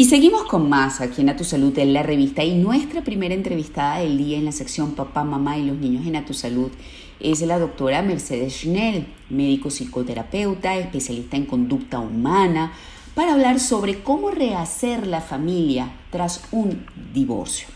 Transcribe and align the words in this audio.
Y 0.00 0.06
seguimos 0.06 0.44
con 0.44 0.70
más 0.70 1.02
aquí 1.02 1.20
en 1.20 1.28
A 1.28 1.36
Tu 1.36 1.44
Salud 1.44 1.78
en 1.78 1.92
la 1.92 2.02
revista 2.02 2.42
y 2.42 2.54
nuestra 2.54 3.02
primera 3.02 3.34
entrevistada 3.34 3.98
del 3.98 4.16
día 4.16 4.38
en 4.38 4.46
la 4.46 4.52
sección 4.52 4.94
Papá, 4.94 5.24
Mamá 5.24 5.58
y 5.58 5.66
los 5.66 5.76
niños 5.76 6.06
en 6.06 6.16
A 6.16 6.24
Tu 6.24 6.32
Salud 6.32 6.72
es 7.20 7.42
la 7.42 7.58
doctora 7.58 8.00
Mercedes 8.00 8.54
Schnell, 8.54 9.06
médico 9.28 9.68
psicoterapeuta, 9.68 10.74
especialista 10.76 11.36
en 11.36 11.44
conducta 11.44 11.98
humana, 11.98 12.72
para 13.14 13.34
hablar 13.34 13.60
sobre 13.60 14.02
cómo 14.02 14.30
rehacer 14.30 15.06
la 15.06 15.20
familia 15.20 15.90
tras 16.08 16.48
un 16.50 16.86
divorcio. 17.12 17.68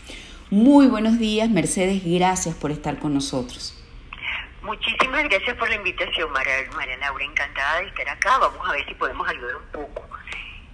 Muy 0.49 0.87
buenos 0.87 1.19
días, 1.19 1.47
Mercedes, 1.51 2.01
gracias 2.03 2.55
por 2.55 2.71
estar 2.71 2.97
con 2.97 3.13
nosotros. 3.13 3.79
Muchísimas 4.63 5.25
gracias 5.25 5.55
por 5.57 5.69
la 5.69 5.75
invitación, 5.75 6.31
María, 6.31 6.53
María 6.75 6.97
Laura, 6.97 7.23
encantada 7.23 7.81
de 7.81 7.87
estar 7.87 8.09
acá. 8.09 8.39
Vamos 8.39 8.67
a 8.67 8.71
ver 8.71 8.83
si 8.87 8.95
podemos 8.95 9.29
ayudar 9.29 9.57
un 9.57 9.71
poco 9.71 10.01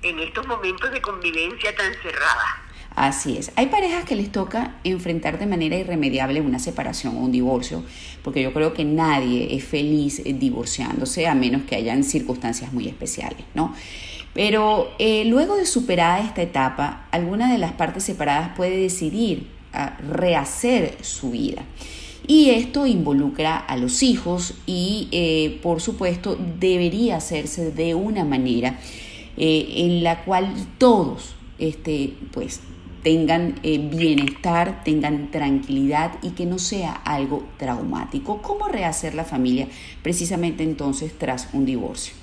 en 0.04 0.20
estos 0.20 0.48
momentos 0.48 0.92
de 0.92 1.02
convivencia 1.02 1.76
tan 1.76 1.94
cerrada. 2.02 2.62
Así 2.96 3.38
es. 3.38 3.52
Hay 3.56 3.68
parejas 3.68 4.04
que 4.04 4.16
les 4.16 4.32
toca 4.32 4.76
enfrentar 4.84 5.40
de 5.40 5.46
manera 5.46 5.78
irremediable 5.78 6.42
una 6.42 6.60
separación 6.60 7.16
o 7.16 7.20
un 7.20 7.32
divorcio, 7.32 7.84
porque 8.22 8.42
yo 8.42 8.54
creo 8.54 8.74
que 8.74 8.84
nadie 8.84 9.56
es 9.56 9.64
feliz 9.64 10.22
divorciándose 10.24 11.28
a 11.28 11.34
menos 11.34 11.64
que 11.64 11.76
hayan 11.76 12.04
circunstancias 12.04 12.74
muy 12.74 12.88
especiales, 12.88 13.46
¿no? 13.54 13.74
Pero 14.34 14.92
eh, 15.00 15.24
luego 15.26 15.56
de 15.56 15.66
superada 15.66 16.20
esta 16.20 16.42
etapa, 16.42 17.08
alguna 17.12 17.52
de 17.52 17.58
las 17.58 17.74
partes 17.74 18.04
separadas 18.04 18.56
puede 18.56 18.78
decidir 18.78 19.48
a 19.74 19.98
rehacer 20.00 20.98
su 21.02 21.32
vida. 21.32 21.64
Y 22.28 22.52
esto 22.52 22.86
involucra 22.86 23.58
a 23.58 23.78
los 23.78 24.04
hijos 24.04 24.54
y, 24.66 25.08
eh, 25.12 25.60
por 25.62 25.82
supuesto, 25.82 26.38
debería 26.60 27.18
hacerse 27.18 27.72
de 27.72 27.96
una 27.96 28.24
manera 28.24 28.80
eh, 29.38 29.66
en 29.78 30.04
la 30.04 30.24
cual 30.24 30.54
todos 30.78 31.36
este, 31.60 32.14
pues, 32.32 32.62
tengan 33.04 33.60
eh, 33.64 33.80
bienestar, 33.80 34.84
tengan 34.84 35.32
tranquilidad 35.32 36.18
y 36.22 36.32
que 36.32 36.46
no 36.46 36.60
sea 36.60 36.94
algo 36.94 37.48
traumático. 37.58 38.42
¿Cómo 38.42 38.68
rehacer 38.68 39.16
la 39.16 39.26
familia 39.26 39.68
precisamente 40.04 40.64
entonces 40.64 41.18
tras 41.18 41.50
un 41.54 41.66
divorcio? 41.66 42.16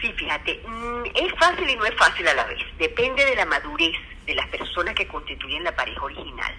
Sí, 0.00 0.12
fíjate, 0.12 0.60
mm, 0.66 1.04
es 1.14 1.32
fácil 1.38 1.68
y 1.68 1.76
no 1.76 1.84
es 1.84 1.94
fácil 1.96 2.26
a 2.28 2.34
la 2.34 2.44
vez. 2.46 2.58
Depende 2.78 3.24
de 3.24 3.36
la 3.36 3.46
madurez 3.46 3.94
de 4.26 4.34
las 4.34 4.48
personas 4.48 4.94
que 4.94 5.06
constituyen 5.06 5.64
la 5.64 5.74
pareja 5.74 6.02
original. 6.02 6.52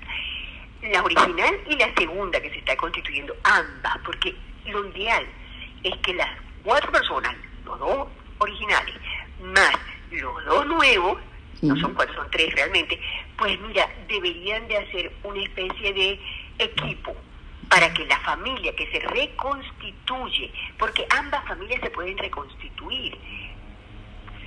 La 0.82 1.04
original 1.04 1.56
y 1.68 1.76
la 1.76 1.94
segunda 1.96 2.40
que 2.42 2.50
se 2.50 2.60
está 2.60 2.76
constituyendo, 2.78 3.36
ambas, 3.44 3.98
porque 4.06 4.36
lo 4.68 4.88
ideal 4.90 5.26
es 5.84 5.96
que 5.98 6.14
las 6.14 6.30
cuatro 6.64 6.92
personas, 6.92 7.36
los 7.66 7.80
dos 7.80 8.08
los 10.34 10.46
dos 10.46 10.66
nuevos, 10.68 11.22
no 11.62 11.76
son 11.78 11.94
cuatro, 11.94 12.16
son 12.16 12.30
tres 12.32 12.54
realmente, 12.54 13.00
pues 13.38 13.60
mira, 13.62 13.90
deberían 14.08 14.68
de 14.68 14.78
hacer 14.78 15.12
una 15.24 15.42
especie 15.42 15.94
de 15.94 16.20
equipo 16.60 17.16
para 17.70 17.92
que 17.94 18.06
la 18.06 18.20
familia 18.20 18.76
que 18.76 18.90
se 18.92 19.00
reconstituye, 19.00 20.52
porque 20.78 21.06
ambas 21.10 21.46
familias 21.48 21.82
se 21.82 21.90
pueden 21.90 22.18
reconstituir, 22.18 23.18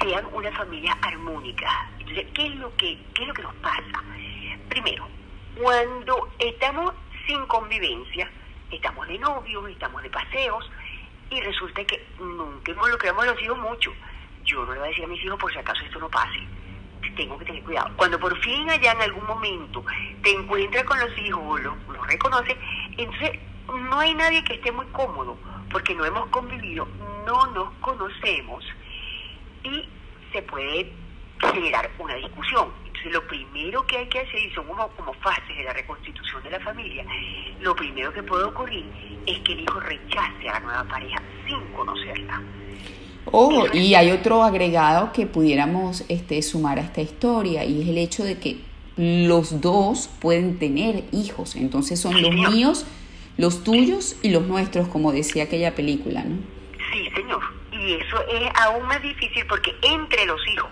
sean 0.00 0.26
una 0.32 0.52
familia 0.52 0.96
armónica. 1.02 1.90
Entonces, 1.98 2.26
¿qué 2.34 2.46
es 2.46 2.54
lo 2.56 2.74
que, 2.76 2.98
qué 3.14 3.22
es 3.22 3.28
lo 3.28 3.34
que 3.34 3.42
nos 3.42 3.54
pasa? 3.56 4.04
Primero, 4.68 5.08
cuando 5.60 6.28
estamos 6.38 6.94
sin 7.26 7.44
convivencia, 7.46 8.30
estamos 8.70 9.08
de 9.08 9.18
novios, 9.18 9.68
estamos 9.70 10.02
de 10.02 10.10
paseos, 10.10 10.70
y 11.30 11.40
resulta 11.40 11.84
que 11.84 12.06
nunca 12.18 12.70
involucramos 12.70 13.24
a 13.24 13.32
los 13.32 13.42
hijos 13.42 13.58
mucho 13.58 13.92
yo 14.48 14.64
no 14.64 14.72
le 14.72 14.78
voy 14.78 14.88
a 14.88 14.90
decir 14.90 15.04
a 15.04 15.08
mis 15.08 15.22
hijos 15.22 15.38
por 15.38 15.52
si 15.52 15.58
acaso 15.58 15.84
esto 15.84 15.98
no 16.00 16.08
pase. 16.08 16.40
Tengo 17.16 17.38
que 17.38 17.44
tener 17.44 17.62
cuidado. 17.62 17.90
Cuando 17.96 18.18
por 18.18 18.36
fin 18.40 18.68
allá 18.70 18.92
en 18.92 19.02
algún 19.02 19.26
momento 19.26 19.84
te 20.22 20.30
encuentras 20.30 20.84
con 20.84 20.98
los 20.98 21.16
hijos 21.18 21.42
o 21.44 21.58
los, 21.58 21.74
los 21.88 22.06
reconoces, 22.06 22.56
entonces 22.96 23.38
no 23.68 23.98
hay 23.98 24.14
nadie 24.14 24.42
que 24.44 24.54
esté 24.54 24.72
muy 24.72 24.86
cómodo 24.86 25.36
porque 25.70 25.94
no 25.94 26.04
hemos 26.04 26.26
convivido, 26.28 26.88
no 27.26 27.46
nos 27.48 27.70
conocemos 27.80 28.64
y 29.62 29.88
se 30.32 30.42
puede 30.42 30.92
generar 31.52 31.90
una 31.98 32.14
discusión. 32.14 32.72
Entonces 32.86 33.12
lo 33.12 33.26
primero 33.26 33.86
que 33.86 33.98
hay 33.98 34.08
que 34.08 34.20
hacer, 34.20 34.40
y 34.40 34.50
son 34.54 34.66
como, 34.66 34.88
como 34.88 35.12
fases 35.14 35.56
de 35.56 35.64
la 35.64 35.72
reconstitución 35.72 36.42
de 36.42 36.50
la 36.50 36.60
familia, 36.60 37.04
lo 37.60 37.74
primero 37.76 38.12
que 38.12 38.22
puede 38.22 38.44
ocurrir 38.44 38.86
es 39.26 39.38
que 39.40 39.52
el 39.52 39.60
hijo 39.60 39.80
rechace 39.80 40.48
a 40.48 40.54
la 40.54 40.60
nueva 40.60 40.84
pareja 40.84 41.22
sin 41.46 41.60
conocerla. 41.72 42.42
Ojo, 43.32 43.66
y 43.72 43.94
hay 43.94 44.10
otro 44.10 44.42
agregado 44.42 45.12
que 45.12 45.26
pudiéramos 45.26 46.04
este, 46.08 46.40
sumar 46.42 46.78
a 46.78 46.82
esta 46.82 47.00
historia 47.00 47.64
y 47.64 47.82
es 47.82 47.88
el 47.88 47.98
hecho 47.98 48.24
de 48.24 48.38
que 48.38 48.60
los 48.96 49.60
dos 49.60 50.10
pueden 50.20 50.58
tener 50.58 51.04
hijos, 51.12 51.54
entonces 51.54 52.00
son 52.00 52.20
los 52.20 52.34
míos, 52.34 52.84
los 53.36 53.62
tuyos 53.62 54.16
y 54.22 54.30
los 54.30 54.42
nuestros, 54.46 54.88
como 54.88 55.12
decía 55.12 55.44
aquella 55.44 55.74
película, 55.74 56.24
¿no? 56.24 56.38
Sí, 56.92 57.08
señor, 57.14 57.40
y 57.70 57.94
eso 57.94 58.16
es 58.28 58.50
aún 58.54 58.86
más 58.86 59.00
difícil 59.02 59.46
porque 59.46 59.72
entre 59.82 60.26
los 60.26 60.40
hijos 60.48 60.68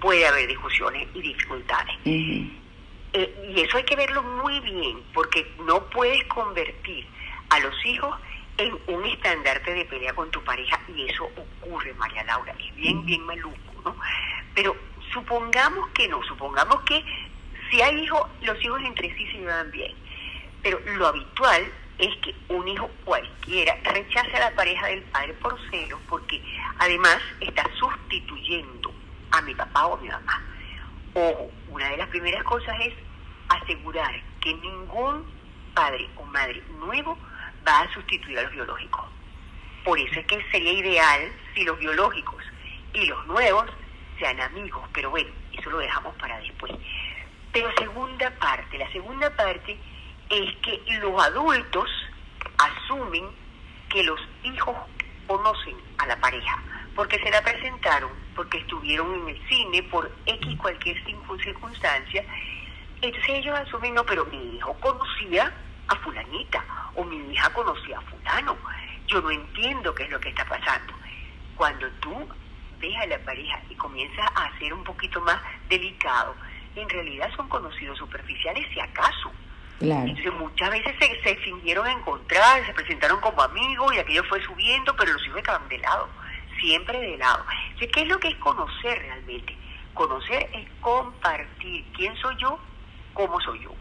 puede 0.00 0.26
haber 0.26 0.48
discusiones 0.48 1.06
y 1.14 1.20
dificultades. 1.20 1.94
Eh, 2.04 3.52
y 3.54 3.60
eso 3.60 3.76
hay 3.76 3.84
que 3.84 3.96
verlo 3.96 4.22
muy 4.22 4.58
bien 4.60 4.98
porque 5.12 5.46
no 5.66 5.84
puedes 5.90 6.24
convertir 6.24 7.06
a 7.50 7.60
los 7.60 7.74
hijos 7.86 8.14
en 8.58 8.78
un 8.88 9.04
estandarte 9.04 9.74
de 9.74 9.84
pelea 9.84 10.14
con 10.14 10.30
tu 10.30 10.42
pareja 10.42 10.80
y 10.88 11.08
eso 11.08 11.28
ocurre, 11.36 11.92
María 11.94 12.24
Laura, 12.24 12.54
es 12.58 12.74
bien, 12.74 13.04
bien 13.04 13.22
maluco, 13.22 13.72
¿no? 13.84 13.96
Pero 14.54 14.76
supongamos 15.12 15.88
que 15.90 16.08
no, 16.08 16.22
supongamos 16.24 16.80
que 16.82 17.04
si 17.70 17.82
hay 17.82 18.02
hijos, 18.02 18.22
los 18.42 18.62
hijos 18.62 18.80
entre 18.82 19.14
sí 19.16 19.26
se 19.26 19.38
llevan 19.38 19.70
bien, 19.70 19.94
pero 20.62 20.80
lo 20.96 21.08
habitual 21.08 21.70
es 21.98 22.14
que 22.18 22.34
un 22.48 22.66
hijo 22.68 22.90
cualquiera 23.04 23.76
rechace 23.84 24.36
a 24.36 24.50
la 24.50 24.54
pareja 24.54 24.86
del 24.86 25.02
padre 25.04 25.32
por 25.34 25.58
celo 25.70 25.98
porque 26.08 26.42
además 26.78 27.18
está 27.40 27.64
sustituyendo 27.78 28.92
a 29.30 29.40
mi 29.42 29.54
papá 29.54 29.86
o 29.86 29.96
a 29.96 30.00
mi 30.00 30.08
mamá. 30.08 30.42
Ojo, 31.14 31.50
una 31.70 31.88
de 31.88 31.96
las 31.96 32.08
primeras 32.08 32.44
cosas 32.44 32.74
es 32.80 32.94
asegurar 33.48 34.20
que 34.40 34.52
ningún 34.54 35.24
padre 35.74 36.08
o 36.16 36.24
madre 36.24 36.62
nuevo 36.78 37.18
va 37.66 37.80
a 37.80 37.92
sustituir 37.92 38.38
a 38.38 38.42
los 38.42 38.52
biológicos. 38.52 39.04
Por 39.84 39.98
eso 39.98 40.20
es 40.20 40.26
que 40.26 40.44
sería 40.50 40.72
ideal 40.72 41.32
si 41.54 41.64
los 41.64 41.78
biológicos 41.78 42.42
y 42.92 43.06
los 43.06 43.26
nuevos 43.26 43.66
sean 44.18 44.40
amigos, 44.40 44.82
pero 44.92 45.10
bueno, 45.10 45.30
eso 45.52 45.70
lo 45.70 45.78
dejamos 45.78 46.14
para 46.16 46.38
después. 46.38 46.72
Pero 47.52 47.70
segunda 47.78 48.30
parte, 48.38 48.78
la 48.78 48.90
segunda 48.90 49.30
parte 49.36 49.78
es 50.30 50.56
que 50.56 50.82
los 51.00 51.22
adultos 51.22 51.88
asumen 52.58 53.28
que 53.88 54.02
los 54.02 54.20
hijos 54.42 54.76
conocen 55.26 55.76
a 55.98 56.06
la 56.06 56.16
pareja, 56.20 56.62
porque 56.94 57.18
se 57.18 57.30
la 57.30 57.42
presentaron, 57.42 58.10
porque 58.34 58.58
estuvieron 58.58 59.14
en 59.14 59.28
el 59.28 59.48
cine 59.48 59.82
por 59.84 60.10
X 60.26 60.58
cualquier 60.58 61.02
circunstancia, 61.42 62.24
entonces 63.02 63.28
ellos 63.28 63.58
asumen, 63.58 63.94
no, 63.94 64.04
pero 64.04 64.24
mi 64.26 64.56
hijo 64.56 64.74
conocía 64.80 65.52
a 65.88 65.96
fulanita 65.96 66.64
o 66.94 67.04
mi 67.04 67.32
hija 67.32 67.50
conocía 67.50 67.98
a 67.98 68.02
fulano. 68.02 68.56
Yo 69.06 69.20
no 69.20 69.30
entiendo 69.30 69.94
qué 69.94 70.04
es 70.04 70.10
lo 70.10 70.20
que 70.20 70.30
está 70.30 70.44
pasando. 70.44 70.94
Cuando 71.56 71.88
tú 72.00 72.28
ves 72.80 72.96
a 72.96 73.06
la 73.06 73.18
pareja 73.20 73.60
y 73.70 73.74
comienzas 73.76 74.26
a 74.34 74.58
ser 74.58 74.72
un 74.74 74.84
poquito 74.84 75.20
más 75.20 75.40
delicado, 75.68 76.34
en 76.74 76.88
realidad 76.88 77.30
son 77.36 77.48
conocidos 77.48 77.98
superficiales 77.98 78.66
si 78.72 78.80
acaso. 78.80 79.30
Entonces 79.80 80.32
muchas 80.34 80.70
veces 80.70 80.94
se, 80.98 81.22
se, 81.22 81.36
fingieron 81.36 81.86
encontrar, 81.86 82.64
se 82.64 82.72
presentaron 82.72 83.20
como 83.20 83.42
amigos 83.42 83.94
y 83.94 83.98
aquello 83.98 84.24
fue 84.24 84.42
subiendo, 84.42 84.96
pero 84.96 85.12
los 85.12 85.24
hijos 85.26 85.38
estaban 85.38 85.68
de 85.68 85.78
lado, 85.78 86.08
siempre 86.58 86.98
de 86.98 87.18
lado. 87.18 87.44
¿qué 87.78 88.00
es 88.00 88.08
lo 88.08 88.18
que 88.18 88.28
es 88.28 88.36
conocer 88.36 88.98
realmente? 88.98 89.54
Conocer 89.92 90.48
es 90.54 90.66
compartir 90.80 91.84
quién 91.94 92.16
soy 92.16 92.36
yo, 92.38 92.58
cómo 93.12 93.38
soy 93.40 93.60
yo 93.60 93.74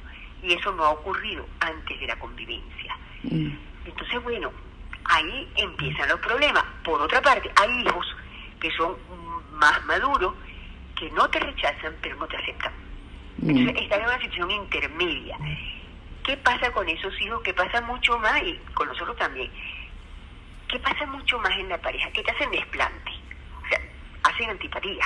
y 0.45 0.53
eso 0.53 0.71
no 0.73 0.85
ha 0.85 0.91
ocurrido 0.91 1.45
antes 1.59 1.99
de 1.99 2.07
la 2.07 2.17
convivencia. 2.19 2.97
Mm. 3.23 3.49
Entonces, 3.85 4.23
bueno, 4.23 4.51
ahí 5.05 5.51
empiezan 5.55 6.07
los 6.09 6.19
problemas. 6.19 6.63
Por 6.83 7.01
otra 7.01 7.21
parte, 7.21 7.51
hay 7.61 7.81
hijos 7.81 8.05
que 8.59 8.69
son 8.71 8.95
más 9.53 9.83
maduros, 9.85 10.33
que 10.95 11.09
no 11.11 11.27
te 11.29 11.39
rechazan, 11.39 11.95
pero 12.01 12.15
no 12.17 12.27
te 12.27 12.37
aceptan. 12.37 12.73
Mm. 13.37 13.49
Entonces, 13.49 13.83
están 13.83 14.01
en 14.01 14.05
una 14.05 14.19
situación 14.19 14.51
intermedia. 14.51 15.37
¿Qué 16.23 16.37
pasa 16.37 16.71
con 16.71 16.87
esos 16.87 17.19
hijos? 17.21 17.41
¿Qué 17.43 17.53
pasa 17.53 17.81
mucho 17.81 18.17
más? 18.19 18.41
Y 18.43 18.55
con 18.73 18.87
nosotros 18.87 19.17
también. 19.17 19.51
¿Qué 20.67 20.79
pasa 20.79 21.05
mucho 21.07 21.39
más 21.39 21.51
en 21.53 21.69
la 21.69 21.77
pareja? 21.79 22.09
Que 22.11 22.23
te 22.23 22.31
hacen 22.31 22.51
desplante. 22.51 23.11
O 23.63 23.67
sea, 23.67 23.79
hacen 24.23 24.49
antipatía 24.49 25.05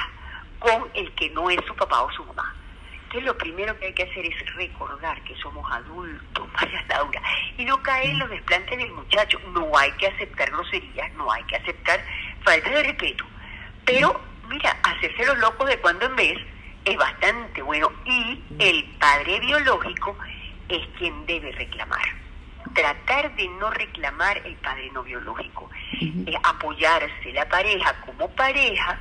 con 0.60 0.90
el 0.94 1.12
que 1.14 1.30
no 1.30 1.50
es 1.50 1.60
su 1.66 1.76
papá 1.76 2.02
o 2.02 2.12
su 2.12 2.26
mamá. 2.26 2.54
Entonces 3.10 3.26
lo 3.26 3.38
primero 3.40 3.76
que 3.80 3.88
hay 3.88 3.94
que 3.94 4.04
hacer 4.04 4.24
es 4.24 4.54
recordar 4.54 5.20
que 5.24 5.36
somos 5.38 5.66
adultos, 5.72 6.48
María 6.54 6.86
Laura, 6.90 7.20
y 7.58 7.66
no 7.66 7.82
caer 7.82 8.12
en 8.12 8.20
los 8.20 8.30
desplantes 8.30 8.78
del 8.78 8.92
muchacho. 8.92 9.40
No 9.52 9.76
hay 9.76 9.92
que 9.94 10.06
aceptar 10.06 10.52
groserías, 10.52 11.12
no 11.14 11.32
hay 11.32 11.44
que 11.46 11.56
aceptar 11.56 12.00
falta 12.44 12.70
de 12.70 12.84
respeto. 12.84 13.26
Pero, 13.84 14.22
mira, 14.48 14.78
hacerse 14.84 15.26
los 15.26 15.40
locos 15.40 15.68
de 15.68 15.80
cuando 15.80 16.06
en 16.06 16.16
vez 16.18 16.38
es 16.86 16.96
bastante 16.98 17.64
El 18.60 18.86
padre 19.00 19.40
biológico 19.40 20.16
es 20.68 20.88
quien 21.00 21.26
debe 21.26 21.52
reclamar. 21.54 22.06
Tratar 22.76 23.36
de 23.36 23.48
no 23.48 23.72
reclamar 23.72 24.38
el 24.46 24.54
padre 24.58 24.92
no 24.94 25.02
biológico, 25.02 25.68
apoyarse 26.44 27.34
la 27.34 27.50
pareja 27.50 27.92
como 28.06 28.30
pareja 28.36 29.00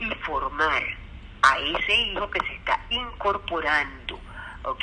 y 0.00 0.10
formar 0.26 1.03
a 1.44 1.58
ese 1.58 1.94
hijo 1.94 2.30
que 2.30 2.40
se 2.46 2.54
está 2.54 2.80
incorporando. 2.88 4.18
¿Ok? 4.62 4.82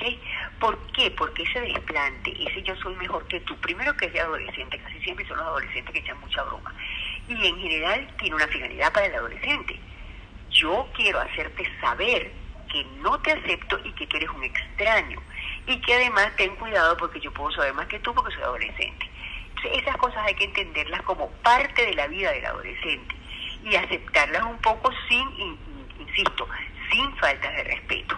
¿Por 0.60 0.78
qué? 0.92 1.10
Porque 1.10 1.42
ese 1.42 1.60
desplante, 1.62 2.32
ese 2.40 2.62
yo 2.62 2.76
soy 2.76 2.96
mejor 2.98 3.26
que 3.28 3.40
tú, 3.40 3.58
primero 3.58 3.98
que 3.98 4.06
es 4.06 4.14
de 4.14 4.20
adolescente, 4.20 4.78
casi 4.78 5.00
siempre 5.00 5.28
son 5.28 5.38
los 5.38 5.48
adolescentes 5.48 5.92
que 5.92 6.00
echan 6.00 6.20
mucha 6.20 6.44
broma, 6.44 6.72
y 7.28 7.48
en 7.48 7.58
general 7.58 8.08
tiene 8.20 8.36
una 8.36 8.48
finalidad 8.48 8.94
para 8.94 9.08
el 9.08 9.16
adolescente. 9.16 9.80
Yo 10.52 10.88
quiero 10.96 11.20
hacerte 11.20 11.68
saber 11.82 12.32
que 12.72 12.84
no 13.02 13.20
te 13.22 13.32
acepto 13.32 13.80
y 13.84 13.92
que 13.94 14.18
eres 14.18 14.30
un 14.30 14.44
extraño, 14.44 15.20
y 15.66 15.82
que 15.82 15.96
además 15.96 16.32
ten 16.36 16.56
cuidado 16.58 16.96
porque 16.98 17.20
yo 17.20 17.34
puedo 17.34 17.52
saber 17.52 17.74
más 17.74 17.88
que 17.88 17.98
tú 18.00 18.14
porque 18.14 18.36
soy 18.36 18.44
adolescente. 18.44 19.10
Entonces, 19.50 19.82
esas 19.82 19.98
cosas 19.98 20.24
hay 20.28 20.36
que 20.36 20.46
entenderlas 20.46 21.02
como 21.02 21.32
parte 21.44 21.88
de 21.88 21.96
la 21.96 22.06
vida 22.06 22.32
del 22.32 22.46
adolescente 22.46 23.16
y 23.64 23.76
aceptarlas 23.76 24.44
un 24.44 24.58
poco 24.60 24.92
sin, 25.08 25.58
insisto, 26.12 26.48
sin 26.92 27.16
faltas 27.18 27.56
de 27.56 27.64
respeto. 27.64 28.18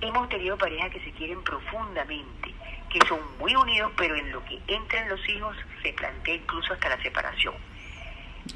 Hemos 0.00 0.28
tenido 0.28 0.56
parejas 0.58 0.90
que 0.90 1.00
se 1.00 1.10
quieren 1.12 1.42
profundamente, 1.42 2.54
que 2.90 3.06
son 3.06 3.20
muy 3.38 3.54
unidos, 3.54 3.92
pero 3.96 4.14
en 4.16 4.30
lo 4.32 4.44
que 4.44 4.60
entran 4.66 5.08
los 5.08 5.28
hijos 5.28 5.56
se 5.82 5.92
plantea 5.92 6.34
incluso 6.34 6.72
hasta 6.72 6.90
la 6.90 7.02
separación. 7.02 7.54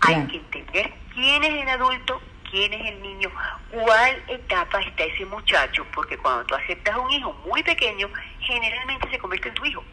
Hay 0.03 0.27
que 0.27 0.37
entender 0.37 0.93
quién 1.15 1.43
es 1.43 1.63
el 1.63 1.69
adulto, 1.69 2.21
quién 2.51 2.73
es 2.73 2.93
el 2.93 3.03
niño, 3.03 3.31
cuál 3.71 4.23
etapa 4.29 4.81
está 4.81 5.05
ese 5.05 5.25
muchacho, 5.25 5.87
porque 5.95 6.17
cuando 6.19 6.45
tú 6.45 6.55
aceptas 6.55 6.95
a 6.95 6.99
un 7.01 7.11
hijo 7.11 7.33
muy 7.47 7.63
pequeño, 7.63 8.09
generalmente 8.41 9.11
se 9.11 9.19
convierte 9.19 9.49
en 9.49 9.55
tu 9.55 9.65
hijo. 9.65 9.85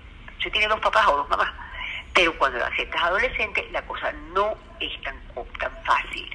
Se 0.41 0.51
tiene 0.51 0.67
dos 0.67 0.79
papás 0.79 1.07
o 1.07 1.17
dos 1.17 1.29
mamás. 1.29 1.51
Pero 2.13 2.37
cuando 2.37 2.59
lo 2.59 2.65
aceptas 2.65 3.01
adolescente, 3.01 3.67
la 3.71 3.81
cosa 3.85 4.11
no 4.33 4.55
es 4.79 5.01
tan, 5.01 5.15
tan 5.59 5.71
fácil. 5.83 6.26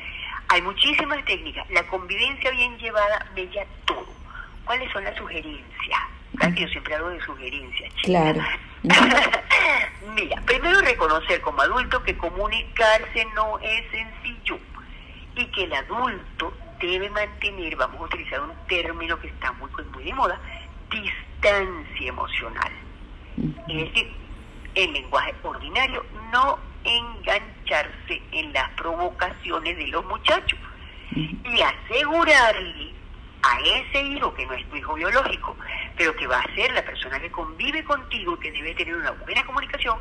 Hay 0.52 0.60
muchísimas 0.60 1.24
técnicas. 1.24 1.66
La 1.70 1.82
convivencia 1.84 2.50
bien 2.50 2.76
llevada 2.76 3.26
bella 3.34 3.64
todo. 3.86 4.04
¿Cuáles 4.66 4.92
son 4.92 5.02
las 5.02 5.16
sugerencias? 5.16 6.00
Yo 6.54 6.68
siempre 6.68 6.94
hablo 6.94 7.08
de 7.08 7.22
sugerencias. 7.22 7.90
Claro. 8.02 8.42
Mira, 10.14 10.42
primero 10.44 10.78
reconocer 10.82 11.40
como 11.40 11.62
adulto 11.62 12.02
que 12.02 12.18
comunicarse 12.18 13.24
no 13.34 13.58
es 13.60 13.82
sencillo 13.90 14.58
y 15.36 15.46
que 15.46 15.64
el 15.64 15.72
adulto 15.72 16.52
debe 16.82 17.08
mantener, 17.08 17.74
vamos 17.76 18.02
a 18.02 18.04
utilizar 18.04 18.42
un 18.42 18.52
término 18.68 19.18
que 19.20 19.28
está 19.28 19.52
muy, 19.52 19.70
muy 19.94 20.04
de 20.04 20.12
moda, 20.12 20.38
distancia 20.90 22.08
emocional. 22.08 22.72
Es 23.68 23.76
decir, 23.76 24.12
el 24.74 24.92
lenguaje 24.92 25.34
ordinario, 25.44 26.04
no 26.30 26.58
engancharse 26.84 28.22
en 28.32 28.52
las 28.52 28.70
provocaciones 28.70 29.76
de 29.76 29.86
los 29.88 30.04
muchachos 30.06 30.58
y 31.14 31.60
asegurarle 31.60 32.92
a 33.42 33.58
ese 33.60 34.02
hijo 34.02 34.32
que 34.34 34.46
no 34.46 34.54
es 34.54 34.68
tu 34.68 34.76
hijo 34.76 34.94
biológico, 34.94 35.56
pero 35.96 36.14
que 36.14 36.26
va 36.26 36.40
a 36.40 36.54
ser 36.54 36.72
la 36.72 36.84
persona 36.84 37.18
que 37.20 37.30
convive 37.30 37.84
contigo, 37.84 38.38
que 38.38 38.52
debe 38.52 38.74
tener 38.74 38.94
una 38.94 39.10
buena 39.10 39.44
comunicación, 39.44 39.98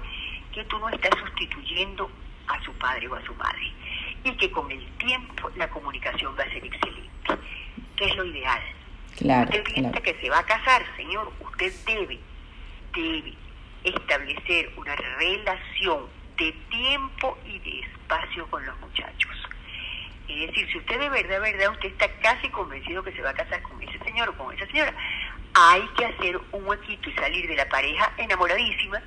que 0.54 0.64
tú 0.66 0.78
no 0.80 0.90
estás 0.90 1.12
sustituyendo 1.20 2.10
a 2.48 2.64
su 2.64 2.74
padre 2.74 3.08
o 3.08 3.16
a 3.16 3.26
su 3.26 3.34
madre. 3.36 3.72
Y 4.24 4.32
que 4.38 4.52
con 4.52 4.72
el 4.72 4.86
tiempo 4.98 5.50
la 5.56 5.68
comunicación 5.70 6.36
va 6.38 6.44
a 6.44 6.50
ser 6.50 6.64
excelente, 6.64 7.10
que 7.96 8.06
es 8.06 8.16
lo 8.16 8.26
ideal. 8.26 8.62
Claro, 9.18 9.50
usted 9.50 9.64
piensa 9.64 10.02
que 10.02 10.14
se 10.22 10.30
va 10.30 10.40
a 10.40 10.46
casar, 10.46 10.86
señor, 10.96 11.32
usted 11.40 11.74
debe, 11.86 12.20
debe 12.94 13.34
establecer 13.84 14.72
una 14.78 14.96
relación 14.96 16.21
de 16.38 16.52
tiempo 16.70 17.38
y 17.46 17.60
de 17.60 17.80
espacio 17.80 18.48
con 18.48 18.66
los 18.66 18.80
muchachos. 18.80 19.32
Es 20.28 20.48
decir, 20.48 20.72
si 20.72 20.78
usted 20.78 21.00
de 21.00 21.10
verdad, 21.10 21.42
verdad, 21.42 21.72
usted 21.72 21.90
está 21.90 22.08
casi 22.22 22.50
convencido 22.50 23.04
que 23.04 23.12
se 23.12 23.22
va 23.22 23.32
a 23.32 23.34
casar 23.34 23.62
con 23.64 23.82
ese 23.82 24.00
señor 24.00 24.30
o 24.30 24.38
con 24.38 24.56
esa 24.56 24.66
señora, 24.68 24.94
hay 25.54 25.82
que 25.98 26.06
hacer 26.06 26.40
un 26.52 26.66
huequito 26.66 27.10
y 27.10 27.14
salir 27.14 27.48
de 27.48 27.56
la 27.56 27.68
pareja 27.68 28.12
enamoradísima 28.18 29.02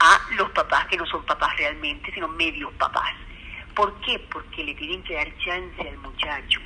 a 0.00 0.20
los 0.36 0.50
papás 0.50 0.86
que 0.86 0.96
no 0.96 1.06
son 1.06 1.24
papás 1.24 1.56
realmente, 1.56 2.12
sino 2.12 2.28
medios 2.28 2.72
papás. 2.74 3.14
¿Por 3.74 3.94
qué? 4.00 4.18
Porque 4.30 4.64
le 4.64 4.74
tienen 4.74 5.02
que 5.02 5.14
dar 5.14 5.28
chance 5.38 5.88
al 5.88 5.98
muchacho 5.98 6.60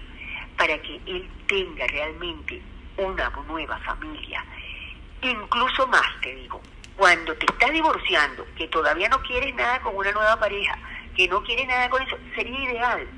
para 0.57 0.81
que 0.81 1.01
él 1.07 1.29
tenga 1.47 1.87
realmente 1.89 2.63
una 2.97 3.31
nueva 3.47 3.79
familia. 3.79 4.45
Incluso 5.23 5.87
más, 5.89 6.09
te 6.23 6.35
digo, 6.35 6.61
cuando 7.01 7.35
te 7.37 7.47
estás 7.47 7.73
divorciando, 7.73 8.45
que 8.59 8.69
todavía 8.69 9.09
no 9.09 9.23
quieres 9.23 9.55
nada 9.55 9.81
con 9.81 9.97
una 9.97 10.13
nueva 10.13 10.39
pareja, 10.39 10.79
que 11.17 11.27
no 11.29 11.43
quieres 11.43 11.67
nada 11.67 11.89
con 11.89 12.03
eso, 12.03 12.15
sería 12.35 12.63
ideal 12.63 13.09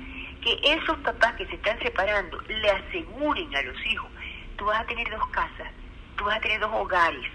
que 0.41 0.57
esos 0.63 0.97
papás 0.99 1.33
que 1.33 1.45
se 1.47 1.55
están 1.55 1.77
separando 1.79 2.39
le 2.47 2.69
aseguren 2.69 3.53
a 3.53 3.61
los 3.63 3.75
hijos, 3.85 4.09
tú 4.55 4.63
vas 4.63 4.79
a 4.79 4.85
tener 4.85 5.09
dos 5.09 5.27
casas, 5.31 5.67
tú 6.15 6.23
vas 6.23 6.37
a 6.37 6.39
tener 6.39 6.61
dos 6.61 6.71
hogares, 6.73 7.29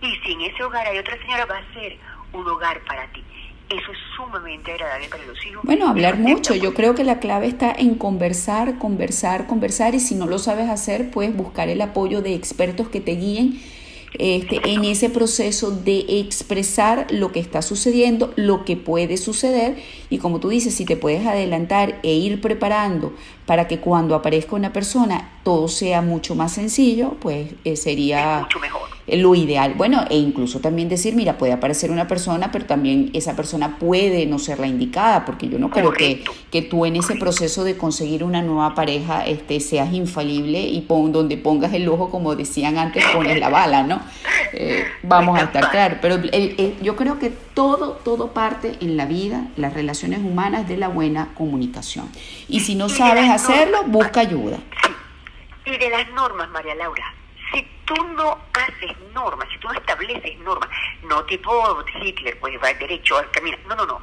y 0.00 0.14
si 0.24 0.34
en 0.34 0.42
ese 0.42 0.62
hogar 0.62 0.86
hay 0.86 0.98
otra 0.98 1.18
señora, 1.18 1.46
va 1.46 1.58
a 1.58 1.74
ser 1.74 1.98
un 2.32 2.46
hogar 2.46 2.80
para 2.82 3.08
ti. 3.08 3.24
Eso 3.68 3.90
es 3.90 3.98
sumamente 4.14 4.70
agradable 4.70 5.08
para 5.08 5.24
los 5.24 5.44
hijos. 5.46 5.64
Bueno, 5.64 5.88
hablar 5.88 6.16
mucho. 6.16 6.54
Yo 6.54 6.74
creo 6.74 6.94
que 6.94 7.02
la 7.02 7.18
clave 7.18 7.48
está 7.48 7.72
en 7.72 7.96
conversar, 7.96 8.78
conversar, 8.78 9.48
conversar 9.48 9.96
y 9.96 10.00
si 10.00 10.14
no 10.14 10.26
lo 10.26 10.38
sabes 10.38 10.68
hacer, 10.68 11.10
pues 11.10 11.34
buscar 11.34 11.68
el 11.68 11.80
apoyo 11.80 12.22
de 12.22 12.34
expertos 12.34 12.88
que 12.88 13.00
te 13.00 13.12
guíen 13.12 13.60
este, 14.18 14.60
en 14.64 14.84
ese 14.84 15.10
proceso 15.10 15.70
de 15.70 16.04
expresar 16.20 17.06
lo 17.10 17.32
que 17.32 17.40
está 17.40 17.62
sucediendo, 17.62 18.32
lo 18.36 18.64
que 18.64 18.76
puede 18.76 19.16
suceder 19.16 19.76
y 20.10 20.18
como 20.18 20.40
tú 20.40 20.50
dices, 20.50 20.74
si 20.74 20.84
te 20.84 20.96
puedes 20.96 21.26
adelantar 21.26 21.98
e 22.02 22.12
ir 22.12 22.40
preparando 22.40 23.12
para 23.46 23.68
que 23.68 23.78
cuando 23.78 24.14
aparezca 24.14 24.56
una 24.56 24.72
persona 24.72 25.40
todo 25.44 25.68
sea 25.68 26.02
mucho 26.02 26.34
más 26.34 26.52
sencillo, 26.52 27.16
pues 27.20 27.52
eh, 27.64 27.76
sería 27.76 28.40
mucho 28.40 28.60
mejor. 28.60 28.91
Lo 29.20 29.34
ideal. 29.34 29.74
Bueno, 29.76 30.04
e 30.08 30.16
incluso 30.16 30.60
también 30.60 30.88
decir, 30.88 31.14
mira, 31.14 31.38
puede 31.38 31.52
aparecer 31.52 31.90
una 31.90 32.08
persona, 32.08 32.50
pero 32.50 32.64
también 32.64 33.10
esa 33.12 33.36
persona 33.36 33.78
puede 33.78 34.26
no 34.26 34.38
ser 34.38 34.58
la 34.58 34.66
indicada, 34.66 35.24
porque 35.24 35.48
yo 35.48 35.58
no 35.58 35.70
creo 35.70 35.92
que, 35.92 36.24
que 36.50 36.62
tú 36.62 36.86
en 36.86 36.96
ese 36.96 37.16
proceso 37.16 37.64
de 37.64 37.76
conseguir 37.76 38.24
una 38.24 38.42
nueva 38.42 38.74
pareja 38.74 39.26
este, 39.26 39.60
seas 39.60 39.92
infalible 39.92 40.60
y 40.60 40.80
pon, 40.82 41.12
donde 41.12 41.36
pongas 41.36 41.72
el 41.74 41.88
ojo, 41.88 42.10
como 42.10 42.34
decían 42.36 42.78
antes, 42.78 43.04
pones 43.12 43.38
la 43.38 43.48
bala, 43.48 43.82
¿no? 43.82 44.00
Eh, 44.52 44.84
vamos 45.02 45.38
a 45.38 45.44
estar 45.44 45.70
claros. 45.70 45.98
Pero 46.00 46.20
yo 46.82 46.96
creo 46.96 47.18
que 47.18 47.30
todo, 47.30 47.92
todo 48.04 48.32
parte 48.32 48.76
en 48.80 48.96
la 48.96 49.06
vida, 49.06 49.46
las 49.56 49.74
relaciones 49.74 50.20
humanas, 50.20 50.68
de 50.68 50.76
la 50.76 50.88
buena 50.88 51.34
comunicación. 51.34 52.08
Y 52.48 52.60
si 52.60 52.74
no 52.74 52.88
sabes 52.88 53.28
hacerlo, 53.30 53.84
busca 53.84 54.20
ayuda. 54.20 54.58
Y 55.64 55.78
de 55.78 55.90
las 55.90 56.10
normas, 56.12 56.48
María 56.50 56.74
Laura. 56.74 57.14
Si 57.52 57.62
tú 57.84 57.94
no 58.14 58.38
haces 58.54 58.98
normas, 59.12 59.48
si 59.52 59.58
tú 59.58 59.68
no 59.68 59.74
estableces 59.74 60.38
normas, 60.38 60.68
no 61.02 61.24
tipo 61.24 61.84
Hitler, 61.94 62.38
pues 62.40 62.54
va 62.62 62.72
derecho 62.74 63.18
al 63.18 63.30
camino. 63.30 63.56
No, 63.66 63.76
no, 63.76 63.86
no. 63.86 64.00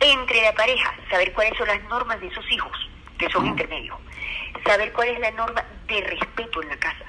Entre 0.00 0.42
la 0.42 0.52
pareja, 0.54 0.94
saber 1.10 1.32
cuáles 1.32 1.56
son 1.56 1.68
las 1.68 1.82
normas 1.84 2.20
de 2.20 2.28
esos 2.28 2.50
hijos, 2.50 2.90
que 3.18 3.28
son 3.30 3.46
intermedios. 3.46 3.98
Saber 4.64 4.92
cuál 4.92 5.08
es 5.08 5.20
la 5.20 5.30
norma 5.32 5.64
de 5.86 6.00
respeto 6.02 6.62
en 6.62 6.68
la 6.68 6.76
casa. 6.78 7.04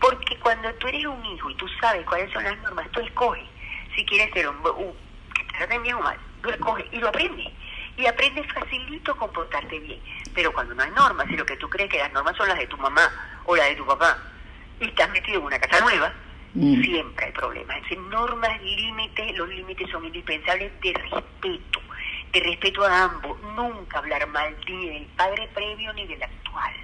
Porque 0.00 0.38
cuando 0.40 0.72
tú 0.74 0.88
eres 0.88 1.06
un 1.06 1.24
hijo 1.24 1.50
y 1.50 1.54
tú 1.56 1.66
sabes 1.80 2.04
cuáles 2.06 2.32
son 2.32 2.44
las 2.44 2.58
normas, 2.58 2.88
tú 2.90 3.00
escoges 3.00 3.44
si 3.94 4.04
quieres 4.04 4.32
ser 4.32 4.48
un, 4.48 4.56
que 5.34 5.44
te 5.44 5.52
traten 5.58 5.82
bien 5.82 5.94
o 5.96 6.00
mal, 6.00 6.18
tú 6.42 6.50
escoges 6.50 6.86
y 6.92 6.98
lo 6.98 7.08
aprendes. 7.08 7.52
Y 7.96 8.06
aprendes 8.06 8.52
facilito 8.52 9.12
a 9.12 9.16
comportarte 9.16 9.78
bien. 9.78 10.00
Pero 10.34 10.52
cuando 10.52 10.74
no 10.74 10.82
hay 10.82 10.90
normas, 10.90 11.30
y 11.30 11.36
lo 11.36 11.46
que 11.46 11.56
tú 11.56 11.68
crees 11.68 11.90
que 11.90 11.98
las 11.98 12.12
normas 12.12 12.36
son 12.36 12.48
las 12.48 12.58
de 12.58 12.66
tu 12.66 12.76
mamá 12.76 13.08
o 13.44 13.54
las 13.54 13.68
de 13.68 13.76
tu 13.76 13.86
papá, 13.86 14.18
y 14.80 14.86
estás 14.86 15.10
metido 15.10 15.40
en 15.40 15.46
una 15.46 15.58
casa 15.58 15.80
nueva, 15.84 16.12
mm. 16.54 16.82
siempre 16.82 17.26
hay 17.26 17.32
problemas. 17.32 17.76
Es 17.90 17.98
normas, 17.98 18.62
límites, 18.62 19.36
los 19.36 19.48
límites 19.48 19.90
son 19.90 20.04
indispensables 20.04 20.72
de 20.80 20.92
respeto, 20.92 21.80
de 22.32 22.40
respeto 22.40 22.84
a 22.84 23.04
ambos. 23.04 23.40
Nunca 23.56 23.98
hablar 23.98 24.26
mal 24.28 24.54
ni 24.68 24.88
del 24.88 25.06
padre 25.16 25.48
previo 25.54 25.92
ni 25.92 26.06
del 26.06 26.22
actual. 26.22 26.74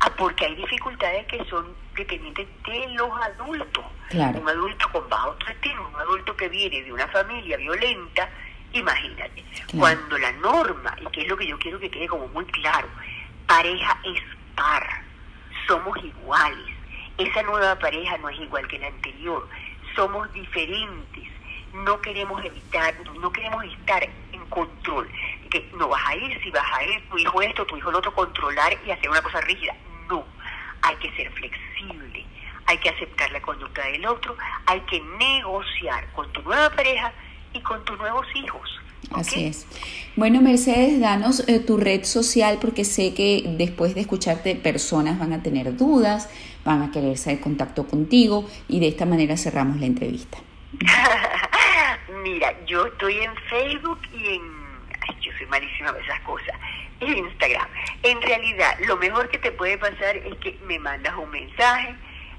Ah, 0.00 0.12
porque 0.16 0.46
hay 0.46 0.56
dificultades 0.56 1.26
que 1.26 1.44
son 1.44 1.74
dependientes 1.96 2.48
de 2.66 2.88
los 2.94 3.10
adultos. 3.22 3.84
Un 4.12 4.48
adulto 4.48 4.90
con 4.92 5.08
bajo 5.08 5.30
autoestima, 5.30 5.88
un 5.88 5.96
adulto 5.96 6.36
que 6.36 6.48
viene 6.48 6.82
de 6.82 6.92
una 6.92 7.06
familia 7.08 7.56
violenta, 7.56 8.28
Imagínate, 8.74 9.44
cuando 9.76 10.16
la 10.16 10.32
norma, 10.32 10.96
y 11.00 11.06
que 11.12 11.22
es 11.22 11.28
lo 11.28 11.36
que 11.36 11.46
yo 11.46 11.58
quiero 11.58 11.78
que 11.78 11.90
quede 11.90 12.08
como 12.08 12.26
muy 12.28 12.44
claro, 12.46 12.88
pareja 13.46 13.98
es 14.04 14.22
par, 14.54 14.86
somos 15.66 15.96
iguales, 16.02 16.71
esa 17.18 17.42
nueva 17.42 17.78
pareja 17.78 18.16
no 18.18 18.28
es 18.28 18.40
igual 18.40 18.66
que 18.68 18.78
la 18.78 18.88
anterior, 18.88 19.48
somos 19.94 20.32
diferentes, 20.32 21.28
no 21.72 22.00
queremos 22.00 22.44
evitar, 22.44 22.94
no 23.20 23.32
queremos 23.32 23.64
estar 23.64 24.02
en 24.32 24.46
control, 24.46 25.10
que 25.50 25.70
no 25.76 25.88
vas 25.88 26.02
a 26.06 26.16
ir, 26.16 26.42
si 26.42 26.50
vas 26.50 26.66
a 26.72 26.84
ir, 26.84 27.08
tu 27.08 27.18
hijo 27.18 27.42
esto, 27.42 27.66
tu 27.66 27.76
hijo 27.76 27.90
lo 27.90 27.98
otro, 27.98 28.14
controlar 28.14 28.76
y 28.86 28.90
hacer 28.90 29.08
una 29.10 29.22
cosa 29.22 29.40
rígida, 29.42 29.74
no, 30.08 30.24
hay 30.82 30.96
que 30.96 31.10
ser 31.12 31.30
flexible, 31.32 32.24
hay 32.66 32.78
que 32.78 32.88
aceptar 32.88 33.30
la 33.32 33.40
conducta 33.40 33.84
del 33.86 34.06
otro, 34.06 34.36
hay 34.66 34.80
que 34.82 35.00
negociar 35.18 36.10
con 36.12 36.30
tu 36.32 36.42
nueva 36.42 36.70
pareja 36.70 37.12
y 37.52 37.60
con 37.60 37.84
tus 37.84 37.98
nuevos 37.98 38.26
hijos. 38.34 38.81
Así 39.10 39.46
es. 39.46 39.66
Bueno, 40.14 40.40
Mercedes, 40.40 41.00
danos 41.00 41.48
eh, 41.48 41.58
tu 41.58 41.76
red 41.76 42.04
social 42.04 42.58
porque 42.60 42.84
sé 42.84 43.14
que 43.14 43.44
después 43.56 43.94
de 43.94 44.02
escucharte 44.02 44.54
personas 44.54 45.18
van 45.18 45.32
a 45.32 45.42
tener 45.42 45.76
dudas, 45.76 46.28
van 46.64 46.82
a 46.82 46.90
querer 46.90 47.14
hacer 47.14 47.40
contacto 47.40 47.86
contigo 47.86 48.48
y 48.68 48.80
de 48.80 48.88
esta 48.88 49.06
manera 49.06 49.36
cerramos 49.36 49.80
la 49.80 49.86
entrevista. 49.86 50.38
Mira, 52.22 52.54
yo 52.66 52.86
estoy 52.86 53.18
en 53.18 53.34
Facebook 53.50 53.98
y 54.14 54.34
en... 54.34 54.42
Ay, 55.08 55.16
yo 55.20 55.32
soy 55.36 55.46
malísima 55.46 55.90
en 55.90 56.04
esas 56.04 56.20
cosas. 56.20 56.54
En 57.00 57.16
Instagram. 57.16 57.66
En 58.02 58.22
realidad, 58.22 58.78
lo 58.86 58.96
mejor 58.96 59.28
que 59.28 59.38
te 59.38 59.50
puede 59.50 59.76
pasar 59.76 60.16
es 60.16 60.36
que 60.36 60.56
me 60.66 60.78
mandas 60.78 61.14
un 61.16 61.30
mensaje 61.30 61.94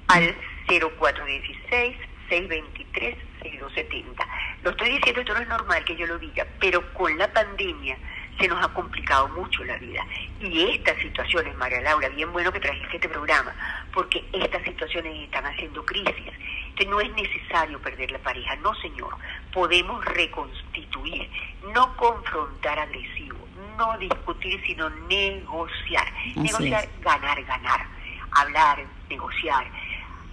al 0.07 0.35
0416 0.67 1.97
623 2.29 3.17
6270. 3.43 4.27
Lo 4.63 4.71
estoy 4.71 4.91
diciendo, 4.91 5.21
esto 5.21 5.33
no 5.33 5.41
es 5.41 5.47
normal 5.47 5.83
que 5.85 5.95
yo 5.95 6.07
lo 6.07 6.17
diga, 6.17 6.45
pero 6.59 6.93
con 6.93 7.17
la 7.17 7.31
pandemia 7.31 7.97
se 8.39 8.47
nos 8.47 8.63
ha 8.63 8.73
complicado 8.73 9.27
mucho 9.29 9.63
la 9.63 9.77
vida. 9.77 10.05
Y 10.39 10.71
estas 10.71 10.97
situaciones, 11.01 11.55
María 11.55 11.81
Laura, 11.81 12.09
bien 12.09 12.31
bueno 12.31 12.51
que 12.51 12.59
trajiste 12.59 12.95
este 12.95 13.09
programa, 13.09 13.53
porque 13.93 14.23
estas 14.33 14.63
situaciones 14.63 15.23
están 15.23 15.45
haciendo 15.45 15.85
crisis. 15.85 16.33
Entonces 16.69 16.87
no 16.87 16.99
es 17.01 17.13
necesario 17.13 17.79
perder 17.79 18.11
la 18.11 18.19
pareja, 18.19 18.55
no 18.57 18.73
señor, 18.75 19.15
podemos 19.51 20.03
reconstituir, 20.05 21.29
no 21.73 21.95
confrontar 21.97 22.79
agresivo, 22.79 23.37
no 23.77 23.97
discutir, 23.99 24.61
sino 24.65 24.89
negociar. 24.89 26.11
negociar, 26.35 26.87
ganar, 27.01 27.43
ganar, 27.43 27.85
hablar, 28.31 28.83
negociar, 29.09 29.67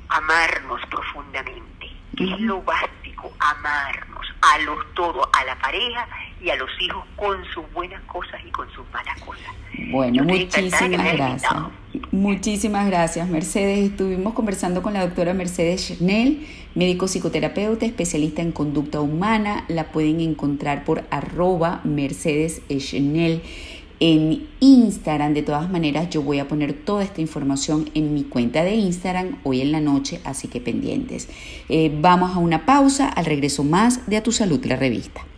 amarnos 0.09 0.81
profundamente, 0.87 1.91
que 2.17 2.25
es 2.25 2.41
lo 2.41 2.63
básico, 2.63 3.00
amarnos 3.39 4.27
a 4.41 4.59
los 4.61 4.79
todos, 4.95 5.29
a 5.33 5.45
la 5.45 5.59
pareja 5.59 6.09
y 6.41 6.51
a 6.51 6.57
los 6.57 6.71
hijos 6.81 7.05
con 7.17 7.45
sus 7.53 7.71
buenas 7.73 8.03
cosas 8.05 8.41
y 8.47 8.51
con 8.51 8.71
sus 8.73 8.89
malas 8.91 9.21
cosas. 9.23 9.55
Bueno, 9.91 10.25
muchísimas 10.25 11.13
gracias. 11.13 11.53
Muchísimas 12.13 12.87
gracias, 12.87 13.29
Mercedes. 13.29 13.91
Estuvimos 13.91 14.35
conversando 14.35 14.83
con 14.83 14.95
la 14.95 15.07
doctora 15.07 15.35
Mercedes 15.35 15.95
Schnell, 15.95 16.47
médico 16.75 17.07
psicoterapeuta, 17.07 17.87
especialista 17.87 18.43
en 18.43 18.53
conducta 18.53 19.01
humana. 19.01 19.65
La 19.69 19.85
pueden 19.93 20.21
encontrar 20.21 20.85
por 20.85 21.05
arroba 21.11 21.81
Mercedes 21.85 22.63
Schnell 22.69 23.43
en 24.01 24.49
Instagram. 24.61 25.35
De 25.35 25.43
todas 25.43 25.71
maneras, 25.71 26.11
yo 26.11 26.23
voy 26.23 26.39
a 26.39 26.49
poner 26.49 26.73
toda 26.73 27.05
esta 27.05 27.21
información 27.21 27.89
en 27.95 28.13
mi 28.13 28.25
cuenta 28.25 28.65
de 28.65 28.75
Instagram 28.75 29.39
hoy 29.45 29.61
en 29.61 29.73
la 29.73 29.81
noche, 29.81 30.21
así 30.25 30.49
que 30.49 30.61
pendientes. 30.61 31.29
Eh, 31.69 31.97
vamos 32.01 32.35
a 32.35 32.39
una 32.39 32.67
pausa, 32.67 33.09
al 33.09 33.27
regreso 33.27 33.63
más 33.63 34.07
de 34.09 34.17
A 34.17 34.23
Tu 34.23 34.33
Salud, 34.33 34.65
la 34.65 34.77
revista. 34.77 35.30